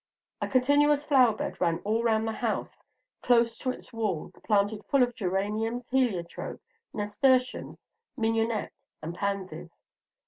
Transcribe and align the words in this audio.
A 0.41 0.47
continuous 0.47 1.05
flower 1.05 1.35
bed 1.35 1.61
ran 1.61 1.77
all 1.83 2.01
round 2.01 2.27
the 2.27 2.31
house 2.31 2.75
close 3.21 3.55
to 3.59 3.69
its 3.69 3.93
walls, 3.93 4.33
planted 4.43 4.83
full 4.87 5.03
of 5.03 5.13
geraniums, 5.13 5.85
heliotrope, 5.91 6.59
nasturtiums, 6.91 7.85
mignonette, 8.17 8.73
and 9.03 9.13
pansies. 9.13 9.69